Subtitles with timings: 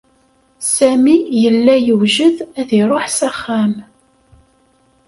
[0.75, 3.73] Sami yella yewjed ad iṛuḥ s axxam.